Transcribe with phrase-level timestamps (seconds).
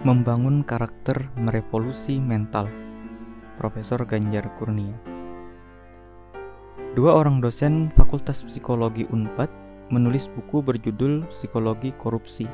[0.00, 2.72] Membangun karakter merevolusi mental.
[3.60, 4.96] Profesor Ganjar Kurnia.
[6.96, 9.52] Dua orang dosen Fakultas Psikologi Unpad
[9.92, 12.48] menulis buku berjudul Psikologi Korupsi.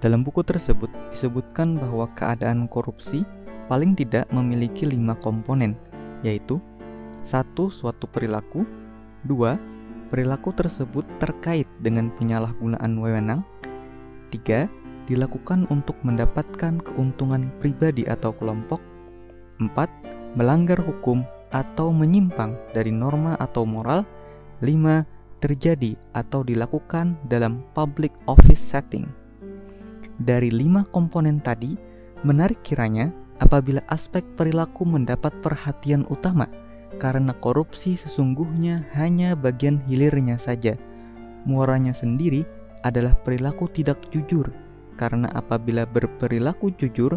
[0.00, 3.20] Dalam buku tersebut disebutkan bahwa keadaan korupsi
[3.68, 5.76] paling tidak memiliki lima komponen,
[6.24, 6.56] yaitu
[7.20, 8.64] satu suatu perilaku,
[9.28, 9.60] dua
[10.08, 13.44] perilaku tersebut terkait dengan penyalahgunaan wewenang,
[14.32, 14.72] tiga
[15.06, 18.78] dilakukan untuk mendapatkan keuntungan pribadi atau kelompok.
[19.58, 20.38] 4.
[20.38, 24.06] Melanggar hukum atau menyimpang dari norma atau moral.
[24.62, 25.04] 5.
[25.42, 29.10] Terjadi atau dilakukan dalam public office setting.
[30.22, 31.74] Dari lima komponen tadi,
[32.22, 33.10] menarik kiranya
[33.42, 36.46] apabila aspek perilaku mendapat perhatian utama
[37.02, 40.78] karena korupsi sesungguhnya hanya bagian hilirnya saja.
[41.42, 42.46] Muaranya sendiri
[42.86, 44.46] adalah perilaku tidak jujur
[44.96, 47.16] karena apabila berperilaku jujur,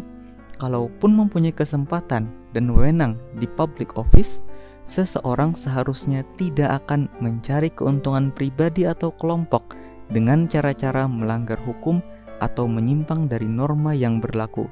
[0.57, 4.39] kalaupun mempunyai kesempatan dan wewenang di public office,
[4.85, 9.75] seseorang seharusnya tidak akan mencari keuntungan pribadi atau kelompok
[10.13, 11.99] dengan cara-cara melanggar hukum
[12.39, 14.69] atau menyimpang dari norma yang berlaku.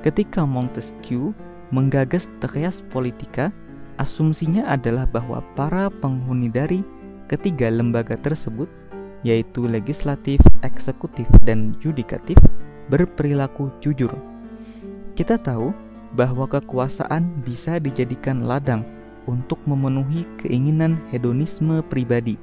[0.00, 1.36] Ketika Montesquieu
[1.68, 3.52] menggagas teorias politika,
[4.00, 6.80] asumsinya adalah bahwa para penghuni dari
[7.28, 8.66] ketiga lembaga tersebut
[9.22, 12.36] yaitu legislatif, eksekutif, dan yudikatif,
[12.88, 14.10] berperilaku jujur.
[15.14, 15.74] Kita tahu
[16.16, 18.82] bahwa kekuasaan bisa dijadikan ladang
[19.28, 22.40] untuk memenuhi keinginan hedonisme pribadi,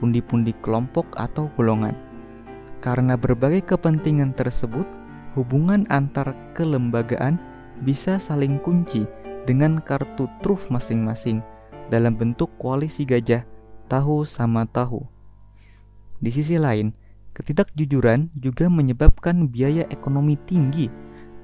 [0.00, 1.92] pundi-pundi kelompok atau golongan.
[2.80, 4.88] Karena berbagai kepentingan tersebut,
[5.36, 7.36] hubungan antar kelembagaan
[7.84, 9.04] bisa saling kunci
[9.44, 11.44] dengan kartu truf masing-masing
[11.92, 13.44] dalam bentuk koalisi gajah
[13.90, 15.19] tahu sama tahu.
[16.20, 16.92] Di sisi lain,
[17.32, 20.92] ketidakjujuran juga menyebabkan biaya ekonomi tinggi.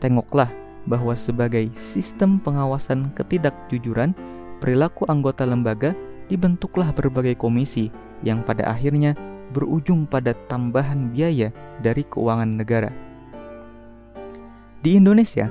[0.04, 0.52] Tengoklah
[0.84, 4.12] bahwa sebagai sistem pengawasan ketidakjujuran,
[4.60, 5.96] perilaku anggota lembaga
[6.28, 7.88] dibentuklah berbagai komisi
[8.20, 9.16] yang pada akhirnya
[9.56, 11.48] berujung pada tambahan biaya
[11.80, 12.92] dari keuangan negara.
[14.84, 15.48] Di Indonesia,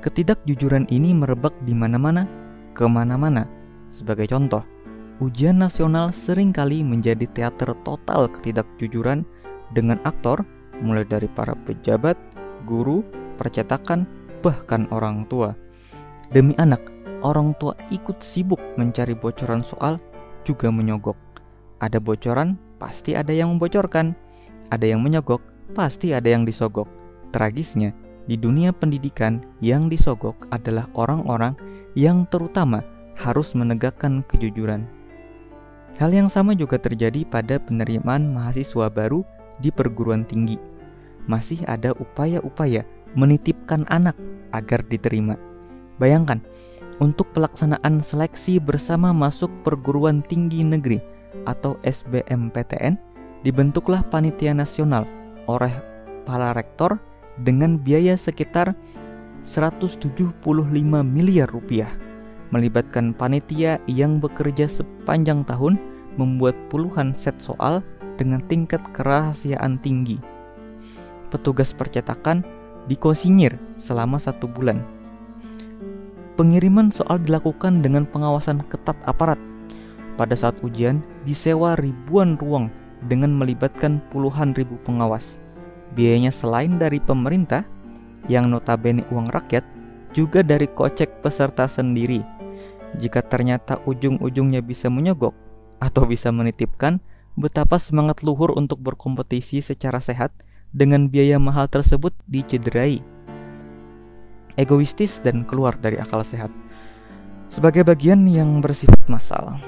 [0.00, 2.24] ketidakjujuran ini merebak di mana-mana,
[2.72, 3.46] ke mana-mana.
[3.92, 4.64] Sebagai contoh,
[5.22, 9.22] ujian nasional sering kali menjadi teater total ketidakjujuran
[9.74, 10.42] dengan aktor
[10.82, 12.18] mulai dari para pejabat,
[12.66, 13.06] guru,
[13.38, 14.06] percetakan,
[14.42, 15.54] bahkan orang tua.
[16.34, 16.82] Demi anak,
[17.22, 20.02] orang tua ikut sibuk mencari bocoran soal
[20.42, 21.16] juga menyogok.
[21.78, 24.16] Ada bocoran, pasti ada yang membocorkan.
[24.72, 25.44] Ada yang menyogok,
[25.76, 26.88] pasti ada yang disogok.
[27.30, 27.92] Tragisnya,
[28.24, 31.54] di dunia pendidikan yang disogok adalah orang-orang
[31.92, 32.80] yang terutama
[33.14, 34.88] harus menegakkan kejujuran.
[35.94, 39.22] Hal yang sama juga terjadi pada penerimaan mahasiswa baru
[39.62, 40.58] di perguruan tinggi.
[41.30, 42.82] Masih ada upaya-upaya
[43.14, 44.18] menitipkan anak
[44.50, 45.38] agar diterima.
[46.02, 46.42] Bayangkan,
[46.98, 50.98] untuk pelaksanaan seleksi bersama masuk perguruan tinggi negeri
[51.46, 52.98] atau SBMPTN,
[53.46, 55.06] dibentuklah panitia nasional
[55.46, 55.78] oleh
[56.26, 56.98] para rektor
[57.38, 58.74] dengan biaya sekitar
[59.46, 60.42] 175
[61.06, 62.03] miliar rupiah
[62.54, 65.74] melibatkan panitia yang bekerja sepanjang tahun
[66.14, 67.82] membuat puluhan set soal
[68.14, 70.22] dengan tingkat kerahasiaan tinggi.
[71.34, 72.46] Petugas percetakan
[72.86, 74.86] dikosinyir selama satu bulan.
[76.38, 79.38] Pengiriman soal dilakukan dengan pengawasan ketat aparat.
[80.14, 82.70] Pada saat ujian, disewa ribuan ruang
[83.10, 85.42] dengan melibatkan puluhan ribu pengawas.
[85.98, 87.66] Biayanya selain dari pemerintah,
[88.30, 89.66] yang notabene uang rakyat,
[90.14, 92.22] juga dari kocek peserta sendiri
[92.98, 95.34] jika ternyata ujung-ujungnya bisa menyogok
[95.82, 97.02] atau bisa menitipkan,
[97.34, 100.30] betapa semangat luhur untuk berkompetisi secara sehat
[100.70, 103.02] dengan biaya mahal tersebut dicederai.
[104.54, 106.50] Egoistis dan keluar dari akal sehat.
[107.50, 109.58] Sebagai bagian yang bersifat massal,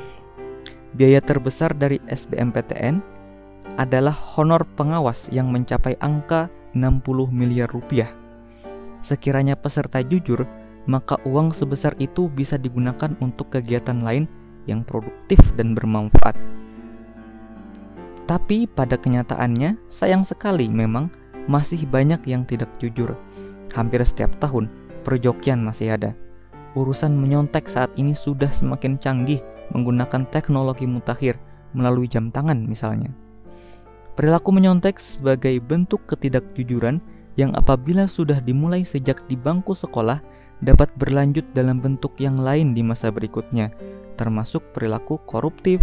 [0.94, 3.03] biaya terbesar dari SBMPTN
[3.76, 7.03] adalah honor pengawas yang mencapai angka 60
[7.34, 8.09] miliar rupiah.
[9.03, 10.47] Sekiranya peserta jujur
[10.86, 14.30] maka uang sebesar itu bisa digunakan untuk kegiatan lain
[14.66, 16.34] yang produktif dan bermanfaat.
[18.27, 21.10] Tapi pada kenyataannya, sayang sekali memang
[21.47, 23.15] masih banyak yang tidak jujur.
[23.71, 24.66] Hampir setiap tahun,
[25.06, 26.10] perjokian masih ada.
[26.74, 29.39] Urusan menyontek saat ini sudah semakin canggih
[29.71, 31.39] menggunakan teknologi mutakhir
[31.71, 33.15] melalui jam tangan misalnya.
[34.18, 36.98] Perilaku menyontek sebagai bentuk ketidakjujuran
[37.36, 40.18] yang apabila sudah dimulai sejak di bangku sekolah
[40.64, 43.72] dapat berlanjut dalam bentuk yang lain di masa berikutnya,
[44.16, 45.80] termasuk perilaku koruptif.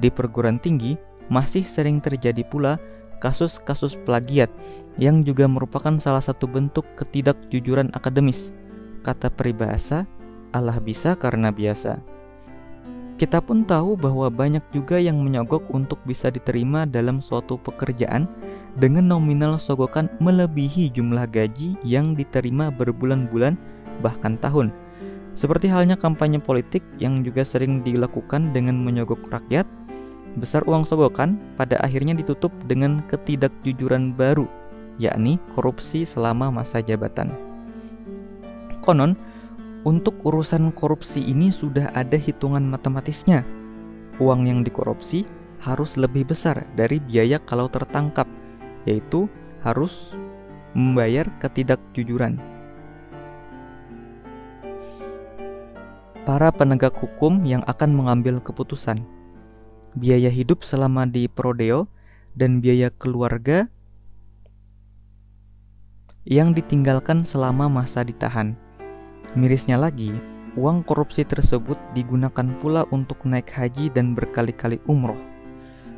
[0.00, 0.96] Di perguruan tinggi,
[1.28, 2.80] masih sering terjadi pula
[3.20, 4.48] kasus-kasus plagiat
[4.96, 8.50] yang juga merupakan salah satu bentuk ketidakjujuran akademis.
[9.04, 10.08] Kata peribahasa,
[10.50, 12.00] Allah bisa karena biasa.
[13.20, 18.24] Kita pun tahu bahwa banyak juga yang menyogok untuk bisa diterima dalam suatu pekerjaan
[18.80, 23.60] dengan nominal sogokan melebihi jumlah gaji yang diterima berbulan-bulan
[24.00, 24.72] bahkan tahun.
[25.38, 29.68] Seperti halnya kampanye politik yang juga sering dilakukan dengan menyogok rakyat,
[30.40, 34.50] besar uang sogokan pada akhirnya ditutup dengan ketidakjujuran baru
[35.00, 37.32] yakni korupsi selama masa jabatan.
[38.84, 39.16] Konon,
[39.88, 43.48] untuk urusan korupsi ini sudah ada hitungan matematisnya.
[44.20, 45.24] Uang yang dikorupsi
[45.64, 48.28] harus lebih besar dari biaya kalau tertangkap,
[48.84, 49.24] yaitu
[49.64, 50.12] harus
[50.76, 52.36] membayar ketidakjujuran.
[56.30, 59.02] Para penegak hukum yang akan mengambil keputusan,
[59.98, 61.90] biaya hidup selama di prodeo,
[62.38, 63.66] dan biaya keluarga
[66.22, 68.54] yang ditinggalkan selama masa ditahan.
[69.34, 70.14] Mirisnya lagi,
[70.54, 75.18] uang korupsi tersebut digunakan pula untuk naik haji dan berkali-kali umroh.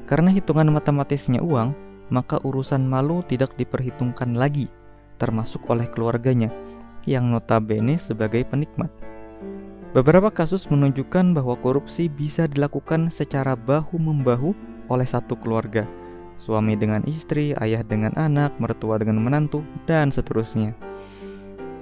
[0.08, 1.76] Karena hitungan matematisnya uang,
[2.08, 4.72] maka urusan malu tidak diperhitungkan lagi,
[5.20, 6.48] termasuk oleh keluarganya,
[7.04, 8.88] yang notabene sebagai penikmat.
[9.92, 14.56] Beberapa kasus menunjukkan bahwa korupsi bisa dilakukan secara bahu-membahu
[14.88, 15.84] oleh satu keluarga–
[16.42, 20.74] suami dengan istri, ayah dengan anak, mertua dengan menantu, dan seterusnya.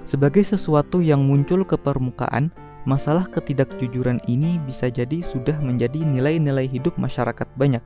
[0.05, 2.53] Sebagai sesuatu yang muncul ke permukaan,
[2.85, 7.81] masalah ketidakjujuran ini bisa jadi sudah menjadi nilai-nilai hidup masyarakat banyak.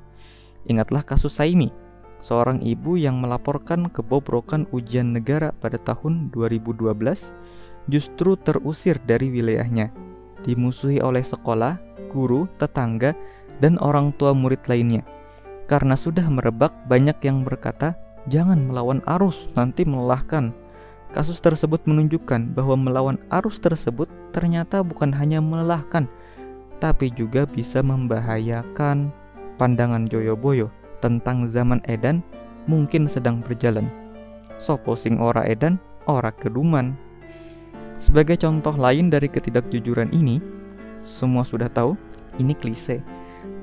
[0.67, 1.71] Ingatlah kasus Saimi,
[2.19, 6.91] seorang ibu yang melaporkan kebobrokan ujian negara pada tahun 2012
[7.87, 9.93] justru terusir dari wilayahnya,
[10.45, 11.81] dimusuhi oleh sekolah,
[12.13, 13.17] guru, tetangga,
[13.59, 15.01] dan orang tua murid lainnya.
[15.65, 17.97] Karena sudah merebak, banyak yang berkata,
[18.29, 20.53] "Jangan melawan arus, nanti melelahkan."
[21.15, 26.05] Kasus tersebut menunjukkan bahwa melawan arus tersebut ternyata bukan hanya melelahkan,
[26.83, 29.09] tapi juga bisa membahayakan.
[29.55, 30.67] Pandangan Joyoboyo
[30.99, 32.19] tentang zaman Edan
[32.67, 33.87] mungkin sedang berjalan.
[34.59, 36.99] Sopo sing ora Edan, ora keduman.
[37.95, 40.43] Sebagai contoh lain dari ketidakjujuran ini,
[41.01, 41.95] semua sudah tahu,
[42.39, 42.99] ini klise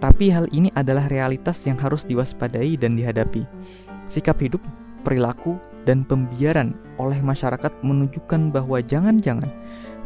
[0.03, 3.47] tapi hal ini adalah realitas yang harus diwaspadai dan dihadapi.
[4.11, 4.59] Sikap hidup,
[5.07, 9.47] perilaku, dan pembiaran oleh masyarakat menunjukkan bahwa jangan-jangan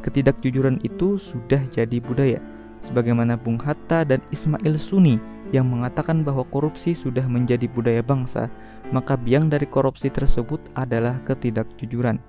[0.05, 2.45] ketidakjujuran itu sudah jadi budaya.
[2.85, 5.17] Sebagaimana Bung Hatta dan Ismail Suni
[5.49, 8.53] yang mengatakan bahwa korupsi sudah menjadi budaya bangsa,
[8.93, 12.21] maka biang dari korupsi tersebut adalah ketidakjujuran.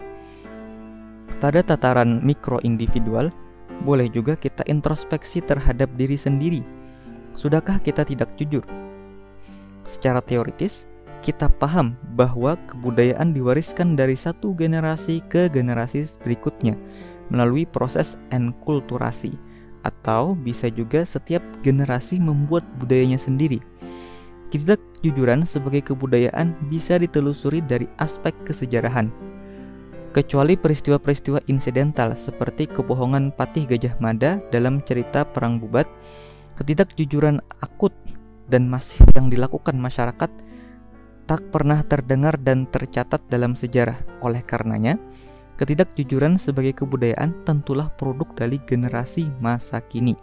[1.38, 3.30] Pada tataran mikro individual,
[3.86, 6.66] boleh juga kita introspeksi terhadap diri sendiri
[7.38, 8.66] Sudahkah kita tidak jujur?
[9.86, 10.90] Secara teoritis,
[11.22, 16.74] kita paham bahwa kebudayaan diwariskan dari satu generasi ke generasi berikutnya
[17.30, 19.38] melalui proses enkulturasi
[19.86, 23.62] atau bisa juga setiap generasi membuat budayanya sendiri.
[24.50, 29.14] Ketidakjujuran sebagai kebudayaan bisa ditelusuri dari aspek kesejarahan.
[30.18, 35.86] Kecuali peristiwa-peristiwa insidental seperti kebohongan Patih Gajah Mada dalam cerita Perang Bubat
[36.58, 37.94] Ketidakjujuran akut
[38.50, 40.32] dan masif yang dilakukan masyarakat
[41.30, 44.02] tak pernah terdengar dan tercatat dalam sejarah.
[44.26, 44.98] Oleh karenanya,
[45.62, 50.18] ketidakjujuran sebagai kebudayaan tentulah produk dari generasi masa kini.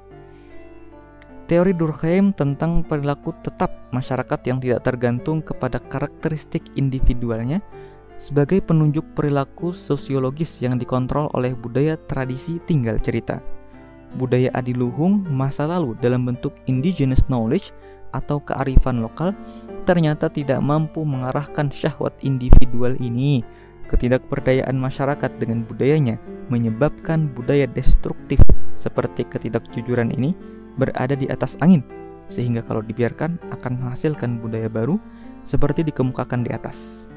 [1.47, 7.63] Teori Durkheim tentang perilaku tetap masyarakat yang tidak tergantung kepada karakteristik individualnya
[8.15, 13.43] sebagai penunjuk perilaku sosiologis yang dikontrol oleh budaya tradisi tinggal cerita
[14.17, 17.75] budaya adiluhung masa lalu dalam bentuk indigenous knowledge
[18.15, 19.35] atau kearifan lokal
[19.85, 23.45] ternyata tidak mampu mengarahkan syahwat individual ini.
[23.85, 26.17] Ketidakberdayaan masyarakat dengan budayanya
[26.49, 28.41] menyebabkan budaya destruktif
[28.73, 30.33] seperti ketidakjujuran ini
[30.81, 31.85] berada di atas angin,
[32.33, 34.97] sehingga kalau dibiarkan akan menghasilkan budaya baru
[35.45, 37.13] seperti dikemukakan di atas.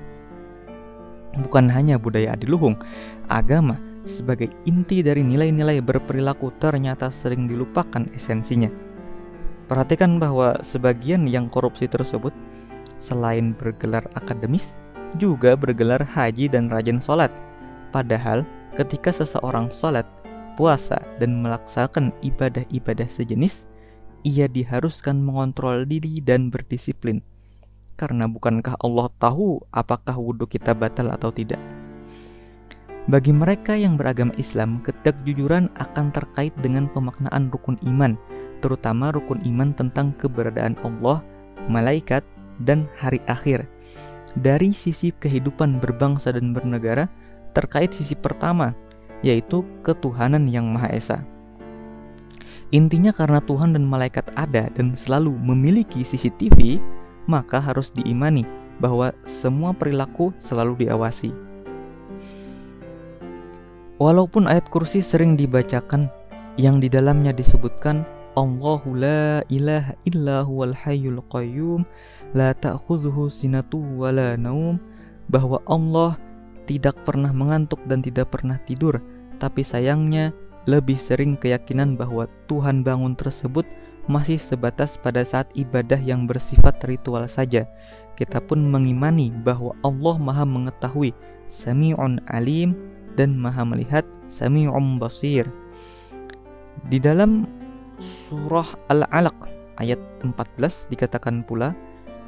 [1.35, 2.79] Bukan hanya budaya adiluhung,
[3.27, 3.75] agama
[4.07, 8.71] sebagai inti dari nilai-nilai berperilaku ternyata sering dilupakan esensinya.
[9.67, 12.31] Perhatikan bahwa sebagian yang korupsi tersebut
[12.97, 14.79] selain bergelar akademis
[15.19, 17.29] juga bergelar haji dan rajin sholat.
[17.91, 18.47] Padahal
[18.79, 20.07] ketika seseorang sholat,
[20.55, 23.67] puasa, dan melaksanakan ibadah-ibadah sejenis,
[24.23, 27.19] ia diharuskan mengontrol diri dan berdisiplin.
[27.97, 31.57] Karena bukankah Allah tahu apakah wudhu kita batal atau tidak?
[33.09, 38.13] Bagi mereka yang beragama Islam, ketidakjujuran akan terkait dengan pemaknaan rukun iman,
[38.61, 41.25] terutama rukun iman tentang keberadaan Allah,
[41.65, 42.21] malaikat,
[42.61, 43.65] dan hari akhir.
[44.37, 47.09] dari sisi kehidupan berbangsa dan bernegara
[47.57, 48.77] terkait sisi pertama,
[49.25, 51.25] yaitu ketuhanan yang Maha Esa.
[52.75, 56.83] Intinya karena Tuhan dan malaikat ada dan selalu memiliki CCTV,
[57.27, 58.47] maka harus diimani
[58.79, 61.35] bahwa semua perilaku selalu diawasi.
[63.97, 66.09] Walaupun ayat kursi sering dibacakan
[66.57, 68.05] yang di dalamnya disebutkan
[68.37, 71.81] Allahu la ilaha illa huwal hayyul qayyum
[72.37, 74.77] la ta'khudhuhu sinatu wa la naum
[75.25, 76.13] bahwa Allah
[76.69, 79.01] tidak pernah mengantuk dan tidak pernah tidur
[79.41, 80.29] tapi sayangnya
[80.69, 83.65] lebih sering keyakinan bahwa Tuhan bangun tersebut
[84.07, 87.67] masih sebatas pada saat ibadah yang bersifat ritual saja
[88.15, 91.13] kita pun mengimani bahwa Allah Maha mengetahui
[91.45, 92.73] Sami'un alim
[93.19, 95.45] dan Maha melihat Sami'un basir
[96.85, 97.49] di dalam
[97.97, 99.33] surah Al-Alaq
[99.81, 101.73] ayat 14 dikatakan pula,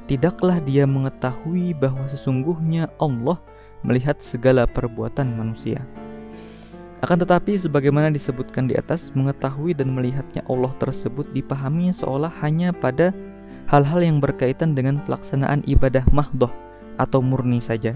[0.10, 3.38] Tidaklah dia mengetahui bahwa sesungguhnya Allah
[3.86, 5.86] melihat segala perbuatan manusia.
[7.00, 13.16] Akan tetapi sebagaimana disebutkan di atas, mengetahui dan melihatnya Allah tersebut dipahami seolah hanya pada
[13.72, 16.52] hal-hal yang berkaitan dengan pelaksanaan ibadah mahdoh
[17.00, 17.96] atau murni saja.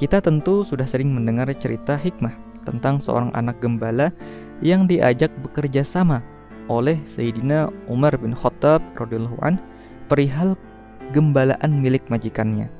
[0.00, 2.32] Kita tentu sudah sering mendengar cerita hikmah
[2.64, 4.08] tentang seorang anak gembala
[4.64, 6.24] yang diajak bekerja sama
[6.72, 9.60] oleh Sayyidina Umar bin Khattab radhiyallahu an
[10.08, 10.56] perihal
[11.12, 12.72] gembalaan milik majikannya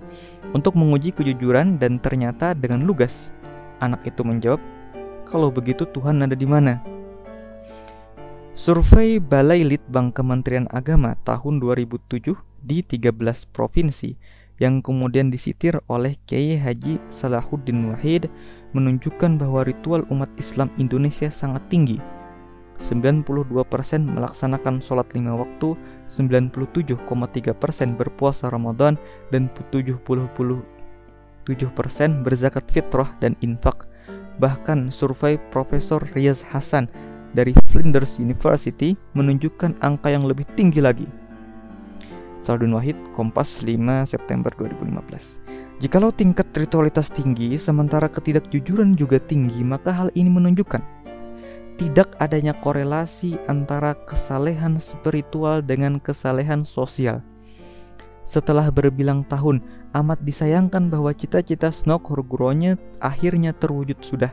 [0.56, 3.34] untuk menguji kejujuran dan ternyata dengan lugas
[3.84, 4.62] anak itu menjawab
[5.30, 6.82] kalau begitu Tuhan ada di mana
[8.58, 12.34] Survei Balai Litbang Kementerian Agama tahun 2007
[12.66, 13.14] di 13
[13.54, 14.18] provinsi
[14.60, 18.28] yang kemudian disitir oleh Kiai Haji Salahuddin Wahid
[18.76, 22.02] menunjukkan bahwa ritual umat Islam Indonesia sangat tinggi
[22.80, 23.52] 92%
[24.00, 25.76] melaksanakan sholat lima waktu,
[26.08, 26.96] 97,3%
[28.00, 28.96] berpuasa Ramadan,
[29.28, 30.64] dan 70%
[32.24, 33.84] berzakat fitrah dan infak.
[34.38, 36.86] Bahkan survei Profesor Riaz Hasan
[37.34, 41.08] dari Flinders University menunjukkan angka yang lebih tinggi lagi.
[42.40, 43.76] Saldun Wahid, Kompas 5
[44.08, 45.40] September 2015
[45.80, 51.00] Jikalau tingkat ritualitas tinggi, sementara ketidakjujuran juga tinggi, maka hal ini menunjukkan
[51.80, 57.24] tidak adanya korelasi antara kesalehan spiritual dengan kesalehan sosial.
[58.30, 59.58] Setelah berbilang tahun,
[59.90, 64.30] amat disayangkan bahwa cita-cita Snok Horguronya akhirnya terwujud sudah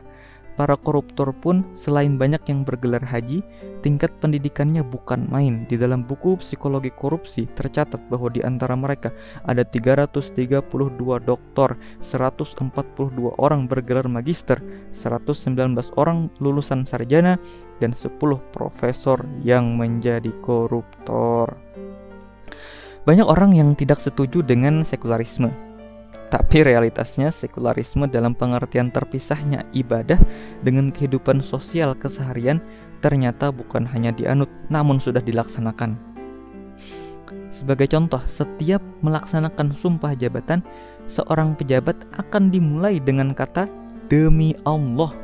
[0.58, 3.46] para koruptor pun selain banyak yang bergelar haji,
[3.82, 5.66] tingkat pendidikannya bukan main.
[5.70, 9.14] Di dalam buku Psikologi Korupsi tercatat bahwa di antara mereka
[9.46, 10.62] ada 332
[11.22, 14.58] doktor, 142 orang bergelar magister,
[14.90, 17.38] 119 orang lulusan sarjana,
[17.78, 18.18] dan 10
[18.50, 21.54] profesor yang menjadi koruptor.
[23.08, 25.48] Banyak orang yang tidak setuju dengan sekularisme
[26.28, 30.20] tapi realitasnya sekularisme dalam pengertian terpisahnya ibadah
[30.60, 32.60] dengan kehidupan sosial keseharian
[33.00, 35.96] ternyata bukan hanya dianut namun sudah dilaksanakan.
[37.48, 40.60] Sebagai contoh, setiap melaksanakan sumpah jabatan,
[41.08, 43.64] seorang pejabat akan dimulai dengan kata
[44.12, 45.16] demi Allah.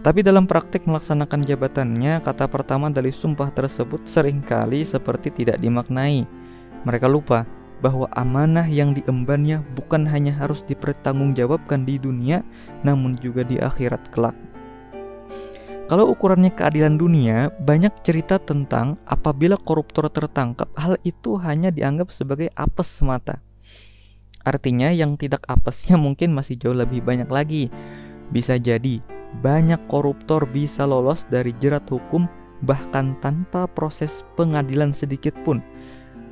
[0.00, 6.39] Tapi dalam praktik melaksanakan jabatannya, kata pertama dari sumpah tersebut sering kali seperti tidak dimaknai.
[6.84, 7.44] Mereka lupa
[7.80, 12.44] bahwa amanah yang diembannya bukan hanya harus dipertanggungjawabkan di dunia,
[12.84, 14.36] namun juga di akhirat kelak.
[15.90, 22.46] Kalau ukurannya keadilan dunia, banyak cerita tentang apabila koruptor tertangkap, hal itu hanya dianggap sebagai
[22.54, 23.42] apes semata.
[24.46, 27.74] Artinya yang tidak apesnya mungkin masih jauh lebih banyak lagi.
[28.30, 29.02] Bisa jadi
[29.42, 32.30] banyak koruptor bisa lolos dari jerat hukum
[32.62, 35.64] bahkan tanpa proses pengadilan sedikit pun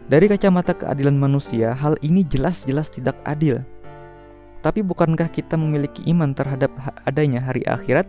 [0.08, 3.60] dari kacamata keadilan manusia, hal ini jelas-jelas tidak adil.
[4.64, 6.72] Tapi bukankah kita memiliki iman terhadap
[7.04, 8.08] adanya hari akhirat?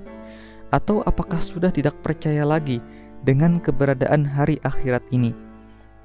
[0.72, 2.79] Atau apakah sudah tidak percaya lagi
[3.27, 5.36] dengan keberadaan hari akhirat ini?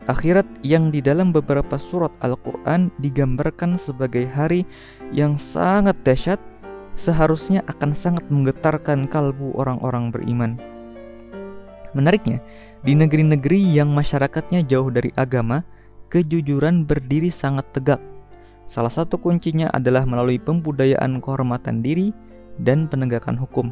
[0.05, 4.69] Akhirat yang di dalam beberapa surat Al-Quran digambarkan sebagai hari
[5.15, 6.43] yang sangat dahsyat,
[6.99, 10.61] seharusnya akan sangat menggetarkan kalbu orang-orang beriman.
[11.95, 12.43] Menariknya,
[12.83, 15.65] di negeri-negeri yang masyarakatnya jauh dari agama,
[16.09, 18.01] kejujuran berdiri sangat tegak.
[18.65, 22.17] Salah satu kuncinya adalah melalui pembudayaan kehormatan diri
[22.61, 23.71] dan penegakan hukum.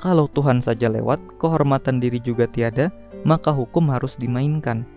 [0.00, 2.88] Kalau Tuhan saja lewat, kehormatan diri juga tiada,
[3.26, 4.88] maka hukum harus dimainkan.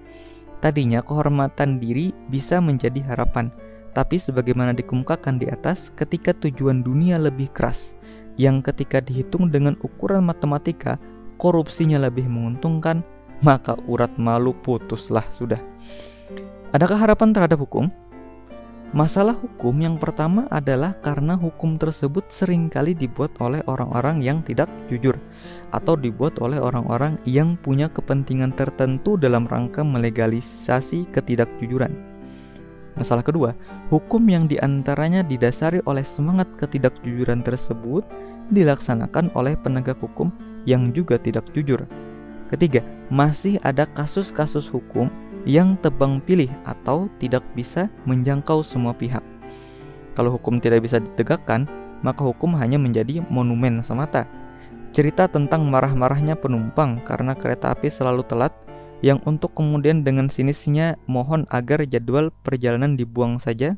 [0.64, 3.52] Tadinya kehormatan diri bisa menjadi harapan,
[3.92, 8.00] tapi sebagaimana dikemukakan di atas, ketika tujuan dunia lebih keras,
[8.40, 10.96] yang ketika dihitung dengan ukuran matematika,
[11.36, 13.04] korupsinya lebih menguntungkan,
[13.44, 15.73] maka urat malu putuslah sudah.
[16.74, 17.92] Adakah harapan terhadap hukum?
[18.94, 24.70] Masalah hukum yang pertama adalah karena hukum tersebut sering kali dibuat oleh orang-orang yang tidak
[24.86, 25.18] jujur
[25.74, 31.90] atau dibuat oleh orang-orang yang punya kepentingan tertentu dalam rangka melegalisasi ketidakjujuran.
[32.94, 33.58] Masalah kedua,
[33.90, 38.06] hukum yang di antaranya didasari oleh semangat ketidakjujuran tersebut
[38.54, 40.30] dilaksanakan oleh penegak hukum
[40.70, 41.82] yang juga tidak jujur.
[42.54, 45.10] Ketiga, masih ada kasus-kasus hukum
[45.44, 49.24] yang tebang pilih atau tidak bisa menjangkau semua pihak.
[50.14, 51.68] Kalau hukum tidak bisa ditegakkan,
[52.06, 54.28] maka hukum hanya menjadi monumen semata.
[54.94, 58.54] Cerita tentang marah-marahnya penumpang karena kereta api selalu telat
[59.02, 63.76] yang untuk kemudian dengan sinisnya mohon agar jadwal perjalanan dibuang saja.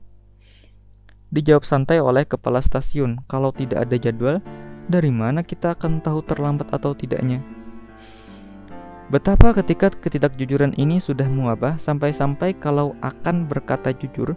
[1.31, 4.37] Dijawab santai oleh kepala stasiun, kalau tidak ada jadwal,
[4.85, 7.54] dari mana kita akan tahu terlambat atau tidaknya?
[9.05, 14.33] Betapa ketika ketidakjujuran ini sudah muabah sampai-sampai kalau akan berkata jujur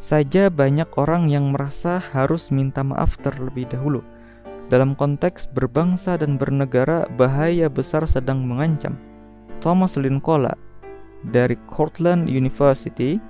[0.00, 4.00] saja banyak orang yang merasa harus minta maaf terlebih dahulu.
[4.72, 8.96] Dalam konteks berbangsa dan bernegara, bahaya besar sedang mengancam.
[9.60, 10.56] Thomas Linkola
[11.28, 13.20] dari Cortland University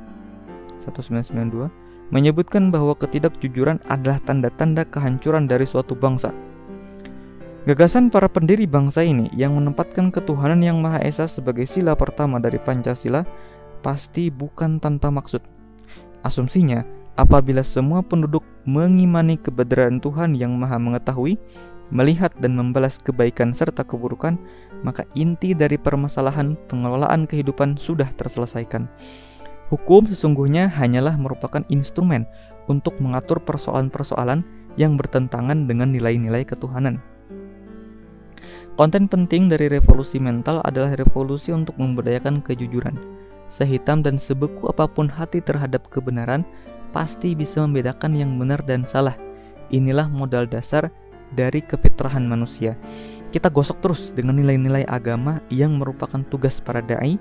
[0.87, 6.31] 1992 menyebutkan bahwa ketidakjujuran adalah tanda-tanda kehancuran dari suatu bangsa.
[7.69, 12.57] Gagasan para pendiri bangsa ini yang menempatkan ketuhanan yang Maha Esa sebagai sila pertama dari
[12.57, 13.29] Pancasila
[13.85, 15.45] pasti bukan tanpa maksud.
[16.25, 16.81] Asumsinya,
[17.21, 21.37] apabila semua penduduk mengimani kebenaran Tuhan yang Maha Mengetahui,
[21.93, 24.41] melihat dan membalas kebaikan serta keburukan,
[24.81, 28.89] maka inti dari permasalahan pengelolaan kehidupan sudah terselesaikan.
[29.69, 32.25] Hukum sesungguhnya hanyalah merupakan instrumen
[32.73, 34.49] untuk mengatur persoalan-persoalan
[34.81, 37.10] yang bertentangan dengan nilai-nilai ketuhanan.
[38.79, 42.95] Konten penting dari revolusi mental adalah revolusi untuk memberdayakan kejujuran.
[43.51, 46.47] Sehitam dan sebeku apa pun hati terhadap kebenaran,
[46.95, 49.19] pasti bisa membedakan yang benar dan salah.
[49.75, 50.89] Inilah modal dasar
[51.35, 52.79] dari kefitrahan manusia.
[53.35, 57.19] Kita gosok terus dengan nilai-nilai agama yang merupakan tugas para dai.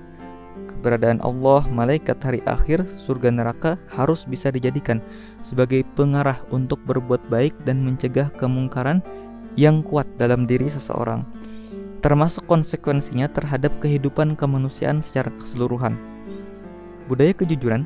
[0.69, 5.01] Keberadaan Allah, malaikat hari akhir, surga neraka harus bisa dijadikan
[5.41, 9.01] sebagai pengarah untuk berbuat baik dan mencegah kemungkaran
[9.57, 11.38] yang kuat dalam diri seseorang
[11.99, 15.95] termasuk konsekuensinya terhadap kehidupan kemanusiaan secara keseluruhan.
[17.11, 17.83] Budaya kejujuran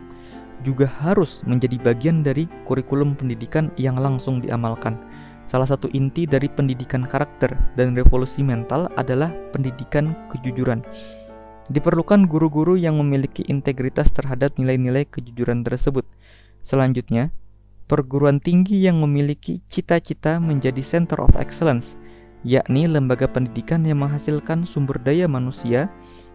[0.64, 4.96] juga harus menjadi bagian dari kurikulum pendidikan yang langsung diamalkan.
[5.44, 10.80] Salah satu inti dari pendidikan karakter dan revolusi mental adalah pendidikan kejujuran.
[11.68, 16.08] Diperlukan guru-guru yang memiliki integritas terhadap nilai-nilai kejujuran tersebut.
[16.64, 17.36] Selanjutnya,
[17.92, 22.00] perguruan tinggi yang memiliki cita-cita menjadi center of excellence
[22.44, 25.88] yakni lembaga pendidikan yang menghasilkan sumber daya manusia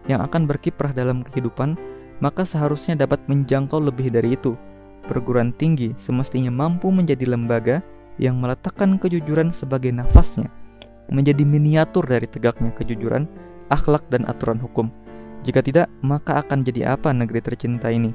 [0.09, 1.77] yang akan berkiprah dalam kehidupan,
[2.19, 4.57] maka seharusnya dapat menjangkau lebih dari itu.
[5.05, 7.81] Perguruan tinggi semestinya mampu menjadi lembaga
[8.19, 10.51] yang meletakkan kejujuran sebagai nafasnya,
[11.09, 13.25] menjadi miniatur dari tegaknya kejujuran,
[13.71, 14.91] akhlak, dan aturan hukum.
[15.47, 18.11] Jika tidak, maka akan jadi apa negeri tercinta ini?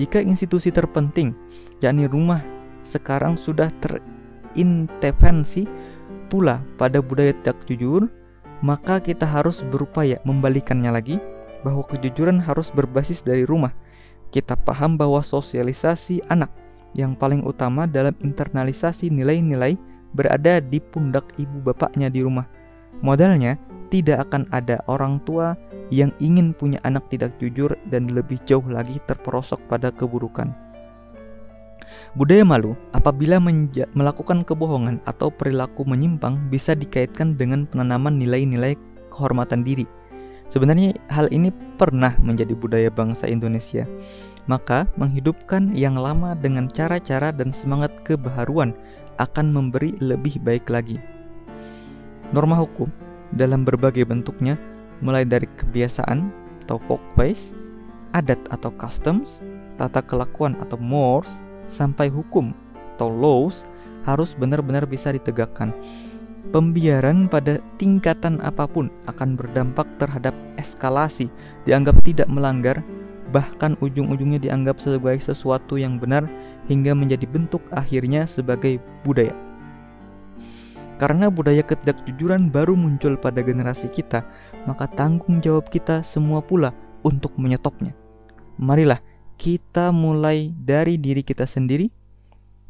[0.00, 1.36] Jika institusi terpenting,
[1.84, 2.40] yakni rumah,
[2.80, 5.68] sekarang sudah terintervensi
[6.32, 8.08] pula pada budaya tidak jujur,
[8.64, 11.16] maka kita harus berupaya membalikannya lagi
[11.60, 13.76] bahwa kejujuran harus berbasis dari rumah.
[14.32, 16.48] Kita paham bahwa sosialisasi anak
[16.96, 19.76] yang paling utama dalam internalisasi nilai-nilai
[20.16, 22.48] berada di pundak ibu bapaknya di rumah.
[23.04, 23.60] Modalnya,
[23.92, 25.52] tidak akan ada orang tua
[25.92, 30.48] yang ingin punya anak tidak jujur dan lebih jauh lagi terperosok pada keburukan.
[32.12, 33.40] Budaya malu apabila
[33.96, 38.76] melakukan kebohongan atau perilaku menyimpang bisa dikaitkan dengan penanaman nilai-nilai
[39.12, 39.88] kehormatan diri.
[40.52, 41.48] Sebenarnya hal ini
[41.80, 43.88] pernah menjadi budaya bangsa Indonesia.
[44.44, 48.76] Maka menghidupkan yang lama dengan cara-cara dan semangat kebaharuan
[49.16, 51.00] akan memberi lebih baik lagi.
[52.36, 52.92] Norma hukum
[53.32, 54.60] dalam berbagai bentuknya
[55.00, 56.28] mulai dari kebiasaan
[56.64, 57.54] atau folkways,
[58.12, 59.40] adat atau customs,
[59.80, 61.40] tata kelakuan atau mores,
[61.72, 62.52] sampai hukum
[62.94, 63.64] atau laws
[64.04, 65.72] harus benar-benar bisa ditegakkan.
[66.52, 71.32] Pembiaran pada tingkatan apa pun akan berdampak terhadap eskalasi,
[71.64, 72.84] dianggap tidak melanggar,
[73.32, 76.28] bahkan ujung-ujungnya dianggap sebagai sesuatu yang benar
[76.68, 79.32] hingga menjadi bentuk akhirnya sebagai budaya.
[81.00, 84.22] Karena budaya ketidakjujuran baru muncul pada generasi kita,
[84.68, 86.70] maka tanggung jawab kita semua pula
[87.02, 87.96] untuk menyetopnya.
[88.60, 89.00] Marilah
[89.42, 91.90] kita mulai dari diri kita sendiri.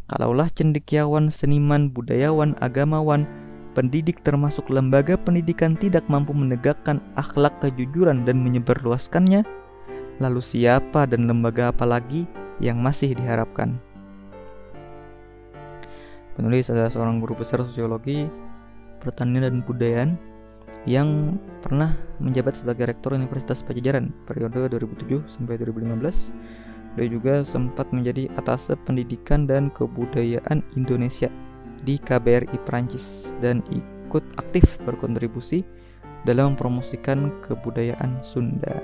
[0.09, 3.29] Kalaulah cendekiawan, seniman, budayawan, agamawan,
[3.77, 9.45] pendidik termasuk lembaga pendidikan tidak mampu menegakkan akhlak kejujuran dan menyebarluaskannya,
[10.17, 12.25] lalu siapa dan lembaga apa lagi
[12.57, 13.77] yang masih diharapkan.
[16.41, 18.33] Penulis adalah seorang guru besar sosiologi,
[19.05, 20.17] pertanian dan budayaan
[20.85, 26.99] yang pernah menjabat sebagai rektor Universitas Pajajaran periode 2007 sampai 2015.
[26.99, 31.33] Dia juga sempat menjadi atase pendidikan dan kebudayaan Indonesia
[31.83, 35.64] di KBRI Prancis dan ikut aktif berkontribusi
[36.29, 38.77] dalam mempromosikan kebudayaan Sunda.